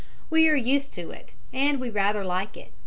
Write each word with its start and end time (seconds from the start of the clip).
We 0.31 0.49
are 0.49 0.55
used 0.55 0.93
to 0.93 1.11
it, 1.11 1.35
and 1.53 1.79
we 1.79 1.91
rather 1.91 2.25
like 2.25 2.57
it. 2.57 2.71